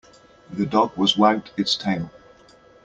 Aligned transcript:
The 0.51 0.65
dog 0.65 0.97
was 0.97 1.15
wagged 1.15 1.51
its 1.57 1.75
tail. 1.75 2.09